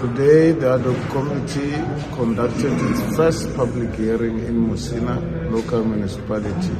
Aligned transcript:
Today, 0.00 0.52
the 0.52 0.72
ad 0.76 0.80
hoc 0.80 1.10
committee 1.12 1.72
conducted 2.16 2.72
its 2.88 3.16
first 3.16 3.54
public 3.54 3.94
hearing 3.96 4.38
in 4.38 4.66
Musina 4.66 5.16
local 5.52 5.84
municipality 5.84 6.72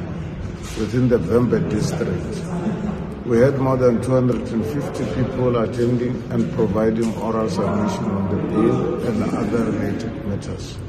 within 0.79 1.07
the 1.07 1.19
Vhembe 1.19 1.59
district. 1.69 2.33
We 3.27 3.37
had 3.37 3.59
more 3.59 3.77
than 3.77 4.01
250 4.01 5.05
people 5.13 5.55
attending 5.57 6.15
and 6.31 6.51
providing 6.53 7.13
oral 7.17 7.47
submission 7.47 8.05
on 8.05 8.25
the 8.35 8.41
bill 8.53 9.05
and 9.05 9.23
other 9.35 9.65
related 9.71 10.25
matters. 10.25 10.79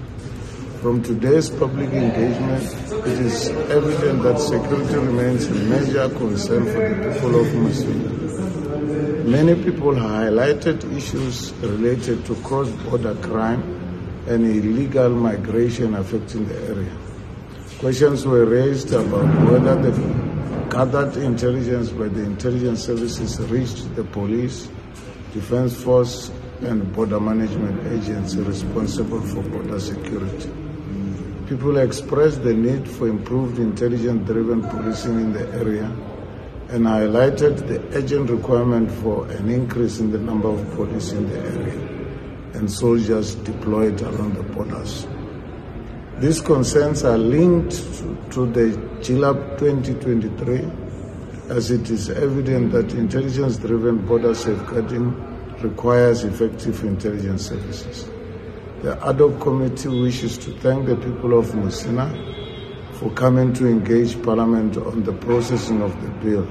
From 0.81 1.03
today's 1.03 1.51
public 1.51 1.91
engagement, 1.91 2.65
it 3.07 3.19
is 3.29 3.51
evident 3.69 4.23
that 4.23 4.41
security 4.41 4.95
remains 4.95 5.47
a 5.49 5.55
major 5.69 6.09
concern 6.09 6.65
for 6.65 6.81
the 6.89 7.13
people 7.13 7.41
of 7.41 7.47
Musina. 7.49 8.32
Many 8.83 9.55
people 9.63 9.93
highlighted 9.95 10.83
issues 10.97 11.53
related 11.63 12.27
to 12.27 12.35
cross-border 12.43 13.15
crime 13.17 13.63
and 14.27 14.45
illegal 14.45 15.11
migration 15.11 15.95
affecting 15.95 16.49
the 16.49 16.59
area. 16.69 16.97
Questions 17.79 18.27
were 18.27 18.45
raised 18.45 18.93
about 18.93 19.27
whether 19.49 19.81
the 19.81 19.93
gathered 20.69 21.17
intelligence 21.17 21.91
by 21.91 22.09
the 22.09 22.25
intelligence 22.25 22.83
services 22.85 23.39
reached 23.51 23.95
the 23.95 24.03
police, 24.03 24.69
defense 25.33 25.81
force, 25.81 26.33
and 26.63 26.93
border 26.93 27.21
management 27.21 27.87
agency 27.87 28.41
responsible 28.41 29.21
for 29.21 29.43
border 29.43 29.79
security. 29.79 30.51
People 31.49 31.77
expressed 31.77 32.43
the 32.43 32.53
need 32.53 32.89
for 32.89 33.07
improved 33.07 33.61
intelligence-driven 33.61 34.63
policing 34.71 35.21
in 35.21 35.33
the 35.33 35.49
area 35.55 35.89
and 36.69 36.87
highlighted 36.87 37.67
the 37.69 37.81
urgent 37.97 38.31
requirement 38.31 38.91
for 38.91 39.27
an 39.31 39.51
increase 39.51 39.99
in 39.99 40.11
the 40.11 40.19
number 40.19 40.49
of 40.49 40.71
police 40.75 41.13
in 41.13 41.29
the 41.29 41.39
area 41.39 41.93
and 42.55 42.71
soldiers 42.71 43.35
deployed 43.37 44.01
along 44.03 44.35
the 44.35 44.43
borders. 44.43 45.07
These 46.19 46.41
concerns 46.41 47.05
are 47.05 47.19
linked 47.19 47.73
to 48.33 48.47
the 48.47 48.77
GLAB 49.01 49.59
2023 49.59 50.71
as 51.51 51.71
it 51.71 51.91
is 51.91 52.09
evident 52.11 52.73
that 52.73 52.93
intelligence-driven 52.95 54.07
border 54.07 54.35
safeguarding 54.35 55.13
requires 55.61 56.25
effective 56.25 56.83
intelligence 56.85 57.49
services. 57.49 58.09
The 58.83 58.99
ad 59.07 59.19
committee 59.41 59.89
wishes 59.89 60.39
to 60.39 60.53
thank 60.61 60.87
the 60.87 60.97
people 60.97 61.39
of 61.39 61.47
Musina 61.47 62.42
for 63.03 63.11
coming 63.15 63.53
to 63.53 63.67
engage 63.67 64.23
Parliament 64.23 64.77
on 64.77 65.03
the 65.03 65.13
processing 65.13 65.83
of 65.83 65.91
the 66.03 66.09
bill. 66.25 66.47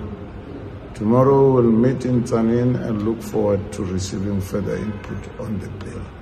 Tomorrow 0.94 1.53
we'll 1.53 1.63
meet 1.63 2.03
in 2.03 2.23
Tzaneen 2.23 2.75
and 2.75 3.03
look 3.03 3.21
forward 3.21 3.71
to 3.71 3.85
receiving 3.85 4.41
further 4.41 4.75
input 4.75 5.39
on 5.39 5.57
the 5.61 5.69
bill. 5.85 6.20